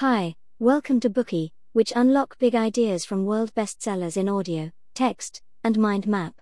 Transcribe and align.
Hi, 0.00 0.34
welcome 0.58 0.98
to 1.00 1.10
Bookey, 1.10 1.50
which 1.74 1.92
unlock 1.94 2.38
big 2.38 2.54
ideas 2.54 3.04
from 3.04 3.26
world 3.26 3.52
bestsellers 3.54 4.16
in 4.16 4.30
audio, 4.30 4.70
text, 4.94 5.42
and 5.62 5.78
mind 5.78 6.06
map. 6.06 6.40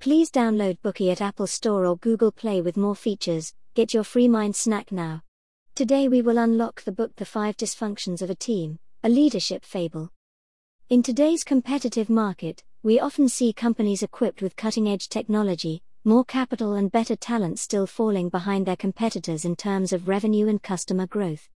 Please 0.00 0.30
download 0.30 0.78
Bookey 0.80 1.12
at 1.12 1.20
Apple 1.20 1.46
Store 1.46 1.84
or 1.84 1.98
Google 1.98 2.32
Play 2.32 2.62
with 2.62 2.78
more 2.78 2.94
features. 2.96 3.52
Get 3.74 3.92
your 3.92 4.04
free 4.04 4.26
mind 4.26 4.56
snack 4.56 4.90
now. 4.90 5.20
Today 5.74 6.08
we 6.08 6.22
will 6.22 6.38
unlock 6.38 6.82
the 6.82 6.92
book 6.92 7.14
The 7.16 7.26
5 7.26 7.58
Dysfunctions 7.58 8.22
of 8.22 8.30
a 8.30 8.34
Team, 8.34 8.78
a 9.02 9.10
leadership 9.10 9.66
fable. 9.66 10.10
In 10.88 11.02
today's 11.02 11.44
competitive 11.44 12.08
market, 12.08 12.64
we 12.82 12.98
often 12.98 13.28
see 13.28 13.52
companies 13.52 14.02
equipped 14.02 14.40
with 14.40 14.56
cutting 14.56 14.88
edge 14.88 15.10
technology, 15.10 15.82
more 16.04 16.24
capital, 16.24 16.72
and 16.72 16.90
better 16.90 17.16
talent 17.16 17.58
still 17.58 17.86
falling 17.86 18.30
behind 18.30 18.64
their 18.64 18.76
competitors 18.76 19.44
in 19.44 19.56
terms 19.56 19.92
of 19.92 20.08
revenue 20.08 20.48
and 20.48 20.62
customer 20.62 21.06
growth. 21.06 21.50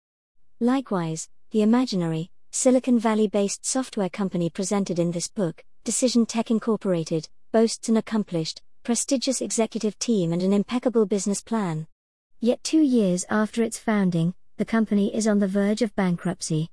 Likewise, 0.59 1.29
the 1.52 1.61
imaginary, 1.61 2.29
Silicon 2.52 3.00
Valley 3.00 3.27
based 3.27 3.66
software 3.66 4.09
company 4.09 4.49
presented 4.49 4.99
in 4.99 5.12
this 5.12 5.30
book, 5.30 5.63
Decision 5.85 6.26
Tech 6.26 6.52
Incorporated, 6.52 7.30
boasts 7.53 7.88
an 7.88 7.95
accomplished, 7.95 8.62
prestigious 8.84 9.39
executive 9.39 9.98
team 9.98 10.34
and 10.34 10.41
an 10.41 10.52
impeccable 10.52 11.05
business 11.05 11.41
plan. 11.41 11.88
Yet 12.41 12.63
two 12.63 12.81
years 12.81 13.25
after 13.30 13.63
its 13.63 13.80
founding, 13.80 14.34
the 14.58 14.66
company 14.66 15.16
is 15.16 15.27
on 15.27 15.39
the 15.39 15.48
verge 15.48 15.81
of 15.81 15.95
bankruptcy. 15.95 16.70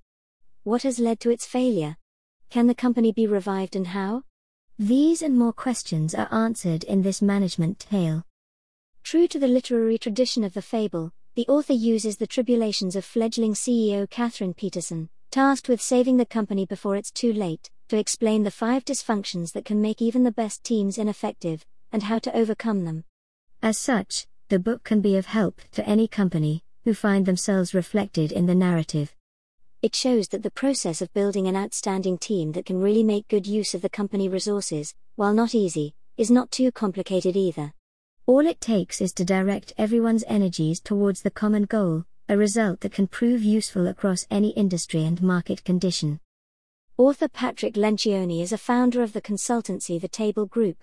What 0.65 0.83
has 0.83 0.99
led 0.99 1.21
to 1.21 1.31
its 1.31 1.47
failure? 1.47 1.97
Can 2.51 2.67
the 2.67 2.75
company 2.75 3.13
be 3.13 3.27
revived 3.27 3.77
and 3.77 3.87
how? 3.89 4.25
These 4.79 5.23
and 5.23 5.39
more 5.39 5.53
questions 5.53 6.15
are 6.17 6.29
answered 6.33 6.83
in 6.83 7.03
this 7.03 7.23
management 7.23 7.79
tale. 7.79 8.25
True 9.05 9.29
to 9.29 9.39
the 9.39 9.47
literary 9.47 9.99
tradition 9.99 10.43
of 10.43 10.55
the 10.55 10.63
fable, 10.63 11.13
the 11.37 11.47
author 11.49 11.73
uses 11.73 12.17
the 12.17 12.29
tribulations 12.29 12.95
of 12.95 13.05
fledgling 13.05 13.55
CEO 13.55 14.09
Kathryn 14.09 14.57
Petersen, 14.57 15.09
tasked 15.33 15.69
with 15.69 15.83
saving 15.83 16.17
the 16.17 16.25
company 16.25 16.65
before 16.65 16.95
it's 16.95 17.11
too 17.11 17.33
late, 17.33 17.71
to 17.89 17.99
explain 17.99 18.45
the 18.45 18.53
five 18.53 18.85
dysfunctions 18.85 19.53
that 19.53 19.65
can 19.65 19.83
make 19.83 20.01
even 20.01 20.23
the 20.23 20.31
best 20.31 20.63
teams 20.63 20.97
ineffective, 20.97 21.67
and 21.91 22.05
how 22.05 22.21
to 22.21 22.37
overcome 22.37 22.85
them. 22.85 23.03
As 23.61 23.79
such, 23.79 24.29
the 24.49 24.61
book 24.61 24.85
can 24.85 25.01
be 25.01 25.17
of 25.17 25.27
help 25.27 25.61
to 25.73 25.85
any 25.89 26.07
company 26.07 26.63
who 26.85 26.95
find 26.95 27.27
themselves 27.27 27.75
reflected 27.75 28.31
in 28.31 28.47
the 28.47 28.55
narrative. 28.55 29.13
It 29.83 29.97
shows 29.97 30.29
that 30.29 30.45
the 30.45 30.53
process 30.53 31.03
of 31.03 31.13
building 31.15 31.49
an 31.49 31.57
outstanding 31.57 32.17
team 32.17 32.53
that 32.53 32.67
can 32.67 32.81
really 32.81 33.03
make 33.03 33.27
good 33.27 33.47
use 33.47 33.75
of 33.75 33.83
the 33.83 33.89
company 33.89 34.29
resources, 34.29 34.95
while 35.17 35.35
not 35.35 35.53
easy, 35.53 35.95
is 36.17 36.31
not 36.31 36.53
too 36.53 36.71
complicated 36.71 37.37
either. 37.37 37.73
All 38.27 38.47
it 38.47 38.59
takes 38.59 39.03
is 39.03 39.13
to 39.15 39.25
direct 39.25 39.75
everyone's 39.77 40.25
energies 40.27 40.81
towards 40.81 41.21
the 41.21 41.31
common 41.31 41.65
goal, 41.65 42.07
a 42.27 42.39
result 42.39 42.81
that 42.81 42.93
can 42.93 43.07
prove 43.07 43.43
useful 43.43 43.87
across 43.87 44.27
any 44.31 44.49
industry 44.53 45.05
and 45.05 45.23
market 45.23 45.63
condition. 45.63 46.21
Author 46.97 47.29
Patrick 47.29 47.75
Lencioni 47.75 48.41
is 48.41 48.51
a 48.51 48.57
founder 48.57 49.03
of 49.03 49.13
the 49.13 49.21
consultancy 49.21 50.01
The 50.01 50.09
Table 50.09 50.47
Group. 50.47 50.79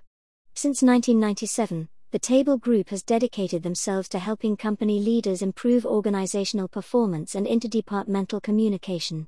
Since 0.53 0.83
1997, 0.83 1.89
The 2.11 2.19
Table 2.19 2.57
Group 2.57 2.89
has 2.89 3.01
dedicated 3.01 3.63
themselves 3.63 4.07
to 4.09 4.19
helping 4.19 4.55
company 4.55 4.99
leaders 4.99 5.41
improve 5.41 5.83
organizational 5.83 6.67
performance 6.67 7.33
and 7.33 7.47
interdepartmental 7.47 8.43
communication. 8.43 9.27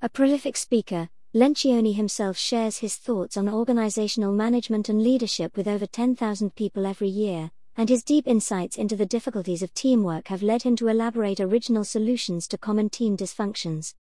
A 0.00 0.08
prolific 0.08 0.56
speaker, 0.56 1.10
Lencioni 1.34 1.94
himself 1.94 2.36
shares 2.36 2.76
his 2.78 2.96
thoughts 2.96 3.38
on 3.38 3.48
organizational 3.48 4.34
management 4.34 4.90
and 4.90 5.02
leadership 5.02 5.56
with 5.56 5.66
over 5.66 5.86
10,000 5.86 6.54
people 6.54 6.84
every 6.84 7.08
year, 7.08 7.50
and 7.74 7.88
his 7.88 8.04
deep 8.04 8.28
insights 8.28 8.76
into 8.76 8.96
the 8.96 9.06
difficulties 9.06 9.62
of 9.62 9.72
teamwork 9.72 10.28
have 10.28 10.42
led 10.42 10.62
him 10.62 10.76
to 10.76 10.88
elaborate 10.88 11.40
original 11.40 11.84
solutions 11.84 12.46
to 12.46 12.58
common 12.58 12.90
team 12.90 13.16
dysfunctions. 13.16 13.94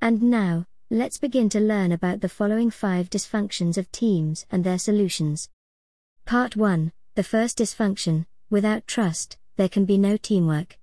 And 0.00 0.22
now, 0.22 0.66
let's 0.88 1.18
begin 1.18 1.48
to 1.48 1.58
learn 1.58 1.90
about 1.90 2.20
the 2.20 2.28
following 2.28 2.70
five 2.70 3.10
dysfunctions 3.10 3.76
of 3.76 3.90
teams 3.90 4.46
and 4.48 4.62
their 4.62 4.78
solutions. 4.78 5.48
Part 6.26 6.54
1 6.54 6.92
The 7.16 7.24
first 7.24 7.58
dysfunction 7.58 8.26
without 8.50 8.86
trust, 8.86 9.36
there 9.56 9.68
can 9.68 9.84
be 9.84 9.98
no 9.98 10.16
teamwork. 10.16 10.78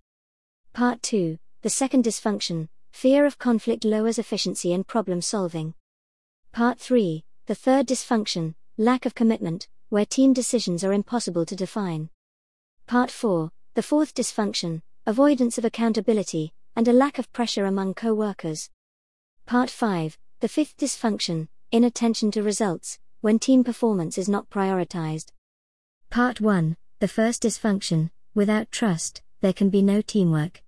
Part 0.73 1.01
2 1.03 1.39
The 1.61 1.69
second 1.69 2.03
dysfunction 2.03 2.67
Fear 2.91 3.25
of 3.25 3.37
conflict 3.37 3.85
lowers 3.85 4.19
efficiency 4.19 4.73
and 4.73 4.85
problem 4.85 5.21
solving. 5.21 5.73
Part 6.51 6.79
3 6.79 7.23
The 7.45 7.55
third 7.55 7.87
dysfunction 7.87 8.55
Lack 8.77 9.05
of 9.05 9.15
commitment, 9.15 9.67
where 9.89 10.05
team 10.05 10.33
decisions 10.33 10.83
are 10.83 10.93
impossible 10.93 11.45
to 11.45 11.55
define. 11.55 12.09
Part 12.87 13.11
4 13.11 13.51
The 13.73 13.83
fourth 13.83 14.13
dysfunction 14.13 14.81
Avoidance 15.05 15.57
of 15.57 15.65
accountability, 15.65 16.53
and 16.75 16.87
a 16.87 16.93
lack 16.93 17.19
of 17.19 17.31
pressure 17.31 17.65
among 17.65 17.93
co 17.93 18.13
workers. 18.13 18.69
Part 19.45 19.69
5 19.69 20.17
The 20.39 20.47
fifth 20.47 20.77
dysfunction 20.77 21.47
Inattention 21.71 22.31
to 22.31 22.43
results, 22.43 22.99
when 23.21 23.39
team 23.39 23.63
performance 23.63 24.17
is 24.17 24.29
not 24.29 24.49
prioritized. 24.49 25.31
Part 26.09 26.41
1 26.41 26.77
The 26.99 27.07
first 27.07 27.43
dysfunction 27.43 28.09
Without 28.33 28.71
trust, 28.71 29.21
there 29.41 29.53
can 29.53 29.69
be 29.69 29.81
no 29.81 30.01
teamwork. 30.01 30.63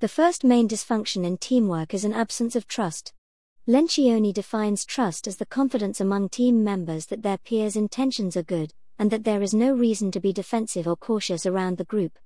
The 0.00 0.06
first 0.06 0.44
main 0.44 0.68
dysfunction 0.68 1.24
in 1.24 1.38
teamwork 1.38 1.92
is 1.92 2.04
an 2.04 2.12
absence 2.12 2.54
of 2.54 2.68
trust. 2.68 3.12
Lencioni 3.66 4.32
defines 4.32 4.84
trust 4.84 5.26
as 5.26 5.38
the 5.38 5.44
confidence 5.44 6.00
among 6.00 6.28
team 6.28 6.62
members 6.62 7.06
that 7.06 7.24
their 7.24 7.38
peers' 7.38 7.74
intentions 7.74 8.36
are 8.36 8.44
good, 8.44 8.72
and 9.00 9.10
that 9.10 9.24
there 9.24 9.42
is 9.42 9.52
no 9.52 9.72
reason 9.72 10.12
to 10.12 10.20
be 10.20 10.32
defensive 10.32 10.86
or 10.86 10.94
cautious 10.94 11.46
around 11.46 11.78
the 11.78 11.84
group. 11.84 12.16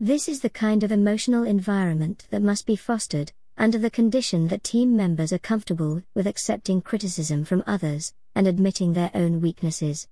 This 0.00 0.28
is 0.28 0.40
the 0.40 0.50
kind 0.50 0.82
of 0.82 0.90
emotional 0.90 1.44
environment 1.44 2.26
that 2.30 2.42
must 2.42 2.66
be 2.66 2.74
fostered, 2.74 3.32
under 3.56 3.78
the 3.78 3.88
condition 3.88 4.48
that 4.48 4.64
team 4.64 4.96
members 4.96 5.32
are 5.32 5.38
comfortable 5.38 6.02
with 6.14 6.26
accepting 6.26 6.82
criticism 6.82 7.44
from 7.44 7.62
others, 7.68 8.12
and 8.34 8.48
admitting 8.48 8.94
their 8.94 9.12
own 9.14 9.40
weaknesses. 9.40 10.08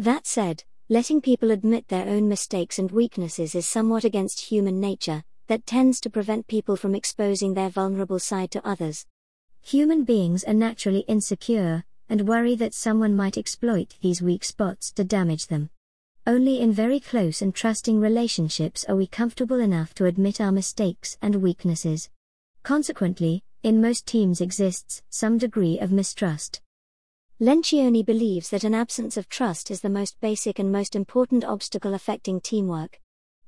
That 0.00 0.26
said, 0.26 0.64
letting 0.88 1.20
people 1.20 1.52
admit 1.52 1.86
their 1.86 2.08
own 2.08 2.28
mistakes 2.28 2.80
and 2.80 2.90
weaknesses 2.90 3.54
is 3.54 3.68
somewhat 3.68 4.02
against 4.02 4.40
human 4.40 4.80
nature, 4.80 5.22
that 5.46 5.66
tends 5.66 6.00
to 6.00 6.10
prevent 6.10 6.46
people 6.46 6.76
from 6.76 6.94
exposing 6.94 7.54
their 7.54 7.68
vulnerable 7.68 8.18
side 8.18 8.50
to 8.52 8.66
others. 8.66 9.06
Human 9.62 10.04
beings 10.04 10.44
are 10.44 10.54
naturally 10.54 11.00
insecure, 11.08 11.84
and 12.08 12.28
worry 12.28 12.54
that 12.54 12.74
someone 12.74 13.16
might 13.16 13.38
exploit 13.38 13.96
these 14.00 14.22
weak 14.22 14.44
spots 14.44 14.92
to 14.92 15.04
damage 15.04 15.46
them. 15.46 15.70
Only 16.26 16.60
in 16.60 16.72
very 16.72 17.00
close 17.00 17.42
and 17.42 17.54
trusting 17.54 18.00
relationships 18.00 18.84
are 18.88 18.96
we 18.96 19.06
comfortable 19.06 19.60
enough 19.60 19.94
to 19.94 20.06
admit 20.06 20.40
our 20.40 20.52
mistakes 20.52 21.18
and 21.20 21.36
weaknesses. 21.36 22.08
Consequently, 22.62 23.42
in 23.62 23.80
most 23.80 24.06
teams 24.06 24.40
exists 24.40 25.02
some 25.10 25.38
degree 25.38 25.78
of 25.78 25.92
mistrust. 25.92 26.60
Lencioni 27.40 28.04
believes 28.04 28.50
that 28.50 28.64
an 28.64 28.74
absence 28.74 29.16
of 29.16 29.28
trust 29.28 29.70
is 29.70 29.80
the 29.80 29.90
most 29.90 30.18
basic 30.20 30.58
and 30.58 30.70
most 30.70 30.94
important 30.94 31.44
obstacle 31.44 31.92
affecting 31.92 32.40
teamwork. 32.40 33.00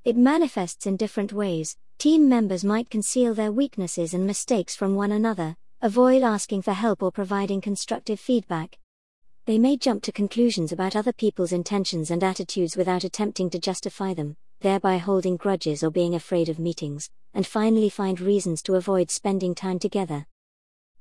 It 0.06 0.16
manifests 0.16 0.86
in 0.86 0.96
different 0.96 1.32
ways, 1.32 1.76
Team 1.98 2.28
members 2.28 2.62
might 2.62 2.88
conceal 2.88 3.34
their 3.34 3.50
weaknesses 3.50 4.14
and 4.14 4.24
mistakes 4.24 4.76
from 4.76 4.94
one 4.94 5.10
another, 5.10 5.56
avoid 5.82 6.22
asking 6.22 6.62
for 6.62 6.74
help 6.74 7.02
or 7.02 7.10
providing 7.10 7.60
constructive 7.60 8.20
feedback. 8.20 8.78
They 9.46 9.58
may 9.58 9.76
jump 9.76 10.04
to 10.04 10.12
conclusions 10.12 10.70
about 10.70 10.94
other 10.94 11.12
people's 11.12 11.50
intentions 11.50 12.12
and 12.12 12.22
attitudes 12.22 12.76
without 12.76 13.02
attempting 13.02 13.50
to 13.50 13.58
justify 13.58 14.14
them, 14.14 14.36
thereby 14.60 14.98
holding 14.98 15.36
grudges 15.36 15.82
or 15.82 15.90
being 15.90 16.14
afraid 16.14 16.48
of 16.48 16.60
meetings, 16.60 17.10
and 17.34 17.44
finally 17.44 17.88
find 17.88 18.20
reasons 18.20 18.62
to 18.62 18.76
avoid 18.76 19.10
spending 19.10 19.56
time 19.56 19.80
together. 19.80 20.24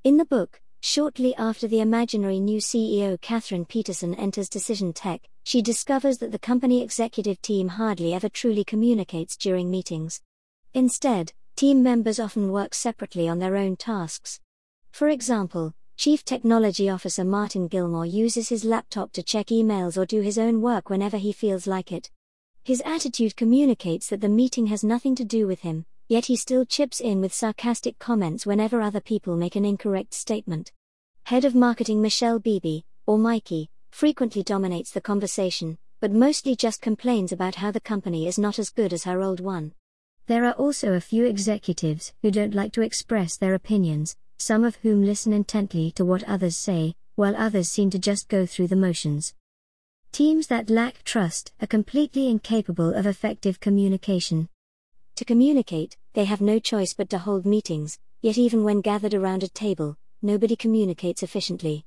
In 0.04 0.18
the 0.18 0.26
book, 0.26 0.62
Shortly 0.88 1.34
after 1.34 1.68
the 1.68 1.80
imaginary 1.80 2.40
new 2.40 2.60
CEO 2.60 3.20
Kathryn 3.20 3.68
Petersen 3.68 4.14
enters 4.14 4.48
Decision 4.48 4.94
Tech, 4.94 5.28
she 5.44 5.64
discovers 5.64 6.20
that 6.20 6.32
the 6.32 6.38
company 6.38 6.84
executive 6.84 7.42
team 7.42 7.70
hardly 7.70 8.14
ever 8.14 8.30
truly 8.30 8.64
communicates 8.64 9.36
during 9.36 9.72
meetings. 9.72 10.22
Instead, 10.76 11.34
team 11.56 11.82
members 11.82 12.20
often 12.20 12.52
work 12.52 12.76
separately 12.76 13.28
on 13.28 13.40
their 13.40 13.56
own 13.56 13.76
tasks. 13.76 14.40
For 14.92 15.10
example, 15.10 15.74
Chief 15.98 16.24
Technology 16.24 16.88
Officer 16.88 17.26
Martin 17.26 17.68
Gilmore 17.68 18.06
uses 18.06 18.50
his 18.50 18.64
laptop 18.64 19.12
to 19.14 19.24
check 19.24 19.48
emails 19.48 19.98
or 19.98 20.06
do 20.06 20.22
his 20.22 20.38
own 20.38 20.62
work 20.62 20.92
whenever 20.92 21.18
he 21.18 21.32
feels 21.34 21.66
like 21.66 21.92
it. 21.92 22.12
His 22.64 22.84
attitude 22.86 23.36
communicates 23.36 24.10
that 24.10 24.22
the 24.22 24.30
meeting 24.30 24.68
has 24.68 24.84
nothing 24.84 25.16
to 25.16 25.26
do 25.26 25.48
with 25.48 25.62
him, 25.62 25.88
yet 26.08 26.26
he 26.26 26.36
still 26.36 26.66
chips 26.66 27.00
in 27.00 27.22
with 27.22 27.34
sarcastic 27.34 27.98
comments 28.00 28.46
whenever 28.46 28.82
other 28.82 29.00
people 29.00 29.36
make 29.36 29.56
an 29.56 29.66
incorrect 29.66 30.14
statement. 30.14 30.72
Head 31.24 31.46
of 31.46 31.56
Marketing 31.56 32.02
Michelle 32.02 32.40
Beebe, 32.40 32.82
or 33.06 33.18
Mikey, 33.18 33.70
frequently 33.92 34.44
dominates 34.44 34.92
the 34.92 35.02
conversation, 35.02 35.78
but 36.00 36.12
mostly 36.12 36.56
just 36.56 36.82
complains 36.82 37.32
about 37.32 37.56
how 37.56 37.72
the 37.72 37.80
company 37.80 38.28
is 38.28 38.38
not 38.38 38.60
as 38.60 38.70
good 38.70 38.94
as 38.94 39.06
her 39.06 39.22
old 39.22 39.40
one. 39.40 39.74
There 40.28 40.46
are 40.46 40.54
also 40.54 40.94
a 40.94 41.02
few 41.02 41.26
executives 41.26 42.14
who 42.22 42.32
don't 42.32 42.54
like 42.54 42.74
to 42.74 42.82
express 42.82 43.38
their 43.38 43.54
opinions, 43.54 44.16
some 44.38 44.64
of 44.64 44.76
whom 44.78 45.04
listen 45.04 45.34
intently 45.34 45.92
to 45.92 46.06
what 46.06 46.24
others 46.26 46.58
say, 46.58 46.94
while 47.16 47.36
others 47.36 47.70
seem 47.70 47.90
to 47.92 48.00
just 48.00 48.28
go 48.28 48.46
through 48.46 48.68
the 48.68 48.76
motions. 48.76 49.34
Teams 50.12 50.48
that 50.48 50.70
lack 50.70 51.04
trust 51.04 51.54
are 51.62 51.68
completely 51.68 52.30
incapable 52.30 52.94
of 52.94 53.06
effective 53.06 53.60
communication. 53.60 54.50
To 55.16 55.24
communicate, 55.24 55.96
they 56.14 56.26
have 56.26 56.42
no 56.42 56.60
choice 56.60 56.94
but 56.94 57.10
to 57.12 57.20
hold 57.20 57.46
meetings, 57.46 57.98
yet, 58.22 58.38
even 58.38 58.66
when 58.66 58.82
gathered 58.82 59.14
around 59.14 59.44
a 59.44 59.48
table, 59.48 59.98
nobody 60.22 60.58
communicates 60.58 61.24
efficiently. 61.24 61.86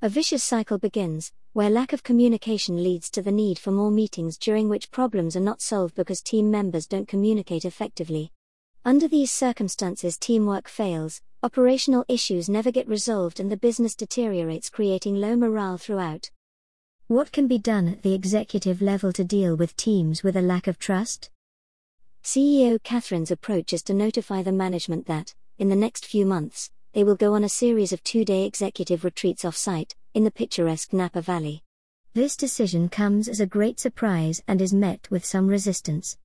A 0.00 0.08
vicious 0.08 0.44
cycle 0.44 0.78
begins, 0.78 1.32
where 1.54 1.70
lack 1.70 1.92
of 1.92 2.04
communication 2.04 2.80
leads 2.84 3.10
to 3.10 3.20
the 3.20 3.32
need 3.32 3.58
for 3.58 3.72
more 3.72 3.90
meetings 3.90 4.38
during 4.38 4.68
which 4.68 4.92
problems 4.92 5.34
are 5.34 5.40
not 5.40 5.60
solved 5.60 5.96
because 5.96 6.22
team 6.22 6.52
members 6.52 6.86
don't 6.86 7.08
communicate 7.08 7.64
effectively. 7.64 8.30
Under 8.84 9.08
these 9.08 9.32
circumstances, 9.32 10.16
teamwork 10.16 10.68
fails, 10.68 11.20
operational 11.42 12.04
issues 12.08 12.48
never 12.48 12.70
get 12.70 12.86
resolved, 12.86 13.40
and 13.40 13.50
the 13.50 13.56
business 13.56 13.96
deteriorates, 13.96 14.70
creating 14.70 15.16
low 15.16 15.34
morale 15.34 15.78
throughout. 15.78 16.30
What 17.08 17.32
can 17.32 17.48
be 17.48 17.58
done 17.58 17.88
at 17.88 18.02
the 18.02 18.14
executive 18.14 18.80
level 18.80 19.12
to 19.14 19.24
deal 19.24 19.56
with 19.56 19.76
teams 19.76 20.22
with 20.22 20.36
a 20.36 20.42
lack 20.42 20.68
of 20.68 20.78
trust? 20.78 21.30
CEO 22.28 22.78
Kathryn's 22.80 23.30
approach 23.30 23.72
is 23.72 23.82
to 23.84 23.94
notify 23.94 24.42
the 24.42 24.52
management 24.52 25.06
that, 25.06 25.34
in 25.56 25.70
the 25.70 25.74
next 25.74 26.04
few 26.04 26.26
months, 26.26 26.70
they 26.92 27.02
will 27.02 27.14
go 27.14 27.32
on 27.32 27.42
a 27.42 27.48
series 27.48 27.90
of 27.90 28.04
two 28.04 28.22
day 28.22 28.44
executive 28.44 29.02
retreats 29.02 29.46
off 29.46 29.56
site, 29.56 29.96
in 30.12 30.24
the 30.24 30.30
picturesque 30.30 30.92
Napa 30.92 31.22
Valley. 31.22 31.62
This 32.12 32.36
decision 32.36 32.90
comes 32.90 33.30
as 33.30 33.40
a 33.40 33.46
great 33.46 33.80
surprise 33.80 34.42
and 34.46 34.60
is 34.60 34.74
met 34.74 35.10
with 35.10 35.24
some 35.24 35.46
resistance. 35.48 36.18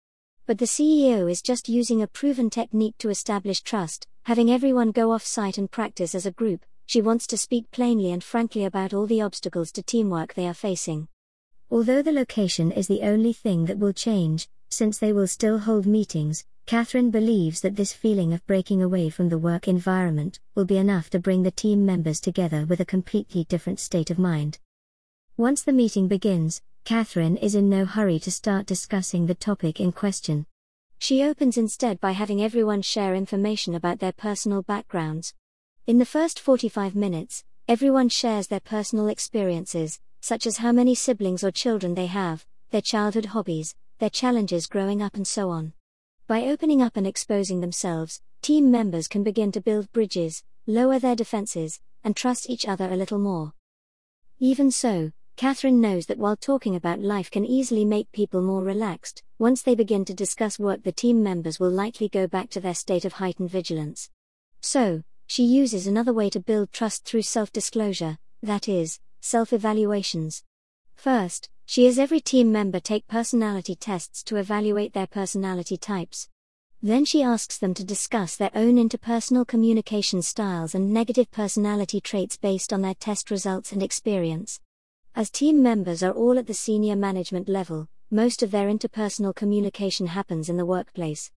But 0.45 0.57
the 0.57 0.65
CEO 0.65 1.31
is 1.31 1.41
just 1.41 1.69
using 1.69 2.01
a 2.01 2.07
proven 2.07 2.49
technique 2.49 2.97
to 2.97 3.09
establish 3.09 3.61
trust, 3.61 4.05
having 4.23 4.51
everyone 4.51 4.91
go 4.91 5.13
off 5.13 5.25
site 5.25 5.57
and 5.57 5.71
practice 5.71 6.13
as 6.13 6.25
a 6.25 6.31
group. 6.31 6.65
She 6.85 7.01
wants 7.01 7.25
to 7.27 7.37
speak 7.37 7.71
plainly 7.71 8.11
and 8.11 8.21
frankly 8.21 8.65
about 8.65 8.93
all 8.93 9.07
the 9.07 9.21
obstacles 9.21 9.71
to 9.71 9.81
teamwork 9.81 10.33
they 10.33 10.47
are 10.47 10.53
facing. 10.53 11.07
Although 11.71 12.01
the 12.01 12.11
location 12.11 12.73
is 12.73 12.87
the 12.87 13.03
only 13.03 13.31
thing 13.31 13.67
that 13.67 13.79
will 13.79 13.93
change, 13.93 14.49
since 14.73 14.97
they 14.97 15.13
will 15.13 15.27
still 15.27 15.59
hold 15.59 15.85
meetings, 15.85 16.45
Kathryn 16.65 17.11
believes 17.11 17.61
that 17.61 17.75
this 17.75 17.93
feeling 17.93 18.33
of 18.33 18.45
breaking 18.47 18.81
away 18.81 19.09
from 19.09 19.29
the 19.29 19.37
work 19.37 19.67
environment 19.67 20.39
will 20.55 20.65
be 20.65 20.77
enough 20.77 21.09
to 21.09 21.19
bring 21.19 21.43
the 21.43 21.51
team 21.51 21.85
members 21.85 22.21
together 22.21 22.65
with 22.65 22.79
a 22.79 22.85
completely 22.85 23.43
different 23.43 23.79
state 23.79 24.09
of 24.09 24.17
mind. 24.17 24.59
Once 25.35 25.61
the 25.63 25.73
meeting 25.73 26.07
begins, 26.07 26.61
Kathryn 26.85 27.37
is 27.41 27.55
in 27.55 27.69
no 27.69 27.85
hurry 27.85 28.17
to 28.19 28.31
start 28.31 28.65
discussing 28.65 29.25
the 29.25 29.35
topic 29.35 29.79
in 29.79 29.91
question. 29.91 30.45
She 30.99 31.21
opens 31.21 31.57
instead 31.57 31.99
by 31.99 32.11
having 32.13 32.41
everyone 32.41 32.81
share 32.81 33.13
information 33.13 33.75
about 33.75 33.99
their 33.99 34.13
personal 34.13 34.61
backgrounds. 34.61 35.33
In 35.85 35.97
the 35.97 36.05
first 36.05 36.39
45 36.39 36.95
minutes, 36.95 37.43
everyone 37.67 38.07
shares 38.07 38.47
their 38.47 38.61
personal 38.61 39.09
experiences, 39.09 39.99
such 40.21 40.47
as 40.47 40.57
how 40.57 40.71
many 40.71 40.95
siblings 40.95 41.43
or 41.43 41.51
children 41.51 41.93
they 41.93 42.05
have, 42.05 42.45
their 42.71 42.81
childhood 42.81 43.25
hobbies, 43.27 43.75
their 43.99 44.09
challenges 44.09 44.67
growing 44.67 45.01
up, 45.01 45.15
and 45.15 45.27
so 45.27 45.49
on. 45.49 45.73
By 46.27 46.43
opening 46.43 46.81
up 46.81 46.97
and 46.97 47.05
exposing 47.05 47.59
themselves, 47.59 48.21
team 48.41 48.71
members 48.71 49.07
can 49.07 49.23
begin 49.23 49.51
to 49.51 49.61
build 49.61 49.91
bridges, 49.91 50.43
lower 50.67 50.99
their 50.99 51.15
defenses, 51.15 51.79
and 52.03 52.15
trust 52.15 52.49
each 52.49 52.67
other 52.67 52.89
a 52.91 52.95
little 52.95 53.19
more. 53.19 53.53
Even 54.39 54.71
so, 54.71 55.11
Kathryn 55.35 55.79
knows 55.79 56.05
that 56.05 56.17
while 56.17 56.35
talking 56.35 56.75
about 56.75 56.99
life 56.99 57.31
can 57.31 57.45
easily 57.45 57.85
make 57.85 58.11
people 58.11 58.41
more 58.41 58.63
relaxed, 58.63 59.23
once 59.39 59.61
they 59.61 59.75
begin 59.75 60.05
to 60.05 60.13
discuss 60.13 60.59
work, 60.59 60.83
the 60.83 60.91
team 60.91 61.23
members 61.23 61.59
will 61.59 61.71
likely 61.71 62.07
go 62.07 62.27
back 62.27 62.49
to 62.51 62.59
their 62.59 62.75
state 62.75 63.03
of 63.03 63.13
heightened 63.13 63.49
vigilance. 63.49 64.09
So, 64.61 65.03
she 65.27 65.43
uses 65.43 65.87
another 65.87 66.13
way 66.13 66.29
to 66.29 66.39
build 66.39 66.71
trust 66.71 67.05
through 67.05 67.23
self 67.23 67.51
disclosure, 67.51 68.17
that 68.41 68.69
is, 68.69 68.99
self 69.21 69.53
evaluations. 69.53 70.43
First, 71.03 71.49
she 71.65 71.83
has 71.87 71.99
every 71.99 72.21
team 72.21 72.49
member 72.49 72.79
take 72.79 73.09
personality 73.09 73.75
tests 73.75 74.23
to 74.23 74.37
evaluate 74.37 74.93
their 74.93 75.05
personality 75.05 75.75
types. 75.75 76.29
Then 76.81 77.03
she 77.03 77.21
asks 77.21 77.57
them 77.57 77.73
to 77.73 77.83
discuss 77.83 78.37
their 78.37 78.51
own 78.55 78.77
interpersonal 78.77 79.45
communication 79.45 80.21
styles 80.21 80.73
and 80.73 80.93
negative 80.93 81.29
personality 81.29 81.99
traits 81.99 82.37
based 82.37 82.71
on 82.71 82.81
their 82.81 82.93
test 82.93 83.29
results 83.31 83.73
and 83.73 83.83
experience. 83.83 84.61
As 85.13 85.29
team 85.29 85.61
members 85.61 86.03
are 86.03 86.13
all 86.13 86.39
at 86.39 86.47
the 86.47 86.53
senior 86.53 86.95
management 86.95 87.49
level, 87.49 87.89
most 88.09 88.41
of 88.41 88.51
their 88.51 88.69
interpersonal 88.69 89.35
communication 89.35 90.07
happens 90.07 90.47
in 90.47 90.55
the 90.55 90.65
workplace. 90.65 91.31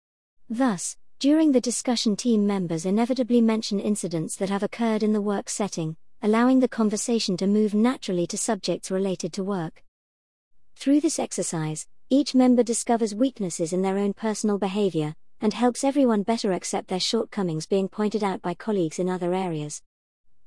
Thus, 0.48 0.96
during 1.18 1.50
the 1.50 1.60
discussion, 1.60 2.14
team 2.14 2.46
members 2.46 2.86
inevitably 2.86 3.40
mention 3.40 3.80
incidents 3.80 4.36
that 4.36 4.48
have 4.48 4.62
occurred 4.62 5.02
in 5.02 5.12
the 5.12 5.20
work 5.20 5.50
setting, 5.50 5.96
allowing 6.22 6.60
the 6.60 6.68
conversation 6.68 7.36
to 7.36 7.46
move 7.46 7.74
naturally 7.74 8.26
to 8.26 8.38
subjects 8.38 8.90
related 8.90 9.32
to 9.32 9.44
work. 9.44 9.82
Through 10.76 11.00
this 11.00 11.18
exercise, 11.18 11.86
each 12.10 12.34
member 12.34 12.62
discovers 12.62 13.14
weaknesses 13.14 13.72
in 13.72 13.82
their 13.82 13.98
own 13.98 14.14
personal 14.14 14.58
behavior, 14.58 15.14
and 15.40 15.52
helps 15.52 15.84
everyone 15.84 16.22
better 16.22 16.52
accept 16.52 16.88
their 16.88 17.00
shortcomings 17.00 17.66
being 17.66 17.88
pointed 17.88 18.22
out 18.24 18.40
by 18.42 18.54
colleagues 18.54 18.98
in 18.98 19.08
other 19.08 19.34
areas. 19.34 19.82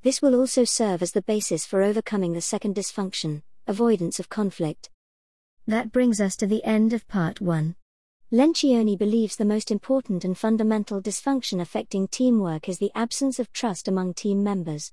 This 0.01 0.21
will 0.21 0.36
also 0.36 0.63
serve 0.63 1.01
as 1.01 1.12
the 1.12 1.21
basis 1.21 1.66
for 1.66 1.81
overcoming 1.81 2.33
the 2.33 2.42
second 2.42 2.75
dysfunction 2.75 3.42
avoidance 3.68 4.19
of 4.19 4.30
conflict. 4.30 4.89
That 5.68 5.92
brings 5.92 6.19
us 6.19 6.36
to 6.38 6.48
the 6.48 6.63
end 6.63 6.94
of 6.94 7.07
part 7.07 7.39
1. 7.39 7.75
Lencioni 8.31 8.98
believes 8.98 9.36
the 9.36 9.45
most 9.45 9.69
important 9.69 10.25
and 10.25 10.36
fundamental 10.36 11.01
dysfunction 11.01 11.62
affecting 11.62 12.07
teamwork 12.07 12.68
is 12.68 12.80
the 12.80 12.92
absence 12.95 13.38
of 13.38 13.51
trust 13.54 13.88
among 13.88 14.15
team 14.15 14.44
members. 14.44 14.92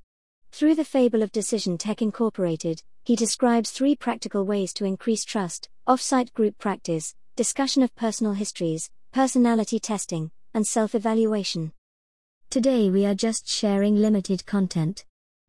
Through 0.57 0.77
the 0.77 0.87
fable 0.87 1.23
of 1.23 1.33
Decision 1.33 1.77
Tech 1.77 2.01
Incorporated, 2.01 2.83
he 3.05 3.15
describes 3.15 3.71
three 3.71 3.95
practical 3.95 4.47
ways 4.47 4.73
to 4.73 4.87
increase 4.87 5.23
trust 5.23 5.69
off 5.87 6.01
site 6.01 6.33
group 6.33 6.57
practice, 6.57 7.15
discussion 7.37 7.83
of 7.83 7.95
personal 7.95 8.33
histories, 8.33 8.89
personality 9.13 9.79
testing, 9.79 10.31
and 10.55 10.67
self 10.67 10.95
evaluation. 10.95 11.73
Today 12.49 12.89
we 12.89 13.05
are 13.05 13.15
just 13.15 13.47
sharing 13.47 13.97
limited 13.97 14.47
content. 14.47 15.05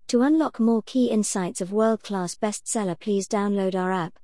To 0.07 0.23
unlock 0.23 0.59
more 0.59 0.81
key 0.81 1.09
insights 1.09 1.61
of 1.61 1.71
world 1.71 2.03
class 2.03 2.35
bestseller, 2.35 2.99
please 2.99 3.29
download 3.29 3.75
our 3.75 3.93
app. 3.93 4.19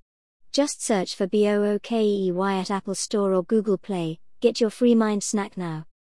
Just 0.51 0.83
search 0.83 1.15
for 1.15 1.27
BOOKEY 1.27 2.59
at 2.59 2.69
Apple 2.69 2.95
Store 2.95 3.33
or 3.33 3.43
Google 3.45 3.77
Play, 3.77 4.19
get 4.41 4.59
your 4.59 4.69
free 4.69 4.95
mind 4.95 5.23
snack 5.23 5.55
now. 5.55 5.85